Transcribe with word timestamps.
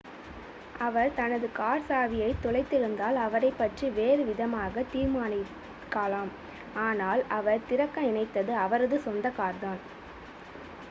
அவர் 0.79 1.13
தனது 1.13 1.51
கார் 1.51 1.83
சாவியைத் 1.87 2.39
தொலைத்திருந்தால் 2.43 3.17
அவரைப் 3.17 3.57
பற்றி 3.57 3.89
வேறு 3.89 4.23
விதமாகத் 4.23 4.89
தீர்மானிக்கலாம் 4.93 6.31
ஆனால் 6.85 7.21
அவர் 7.31 7.67
திறக்க 7.67 8.01
நினைத்தது 8.01 8.55
அவரது 8.57 8.99
சொந்த 8.99 9.29
கார்தான் 9.37 9.81